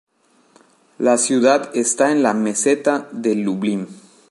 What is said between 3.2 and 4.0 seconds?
Lublin.